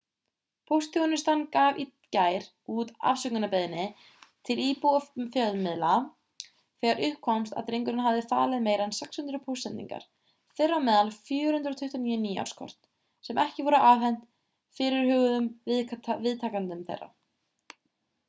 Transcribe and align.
póstþjónustan 0.69 1.41
gaf 1.55 1.75
í 1.81 1.83
gær 2.15 2.45
út 2.83 2.93
afsökunarbeiðni 3.09 3.83
til 4.49 4.55
íbúa 4.63 4.93
og 5.01 5.27
fjölmiðla 5.35 5.91
þegar 6.45 7.03
upp 7.09 7.19
komst 7.27 7.57
að 7.61 7.69
drengurinn 7.69 8.03
hafði 8.05 8.25
falið 8.33 8.65
meira 8.69 8.89
en 8.91 8.95
600 9.01 9.43
póstsendingar 9.51 10.09
þeirra 10.61 10.81
á 10.81 10.85
meðal 10.89 11.13
429 11.29 12.19
nýárskort 12.25 12.91
sem 13.29 13.43
ekki 13.45 13.67
voru 13.71 13.85
afhent 13.93 14.25
fyrirhuguðum 14.81 15.53
viðtakendum 16.27 16.85
þeirra 16.91 17.11